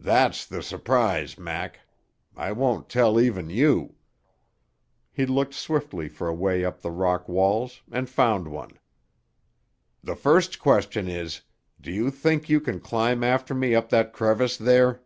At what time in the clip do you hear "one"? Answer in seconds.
8.48-8.78